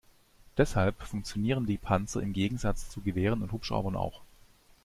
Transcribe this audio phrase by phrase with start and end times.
[0.57, 4.21] Deshalb funktionieren die Panzer im Gegensatz zu Gewehren und Hubschraubern auch.